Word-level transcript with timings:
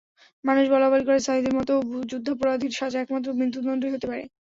মানুষ 0.43 0.65
বলাবলি 0.71 1.03
করে, 1.05 1.19
সাঈদীর 1.21 1.57
মতো 1.59 1.73
যুদ্ধাপরাধীর 2.11 2.77
সাজা 2.79 2.97
একমাত্র 3.01 3.37
মৃত্যুদণ্ডই 3.39 3.93
হতে 3.93 4.07
পারে। 4.09 4.23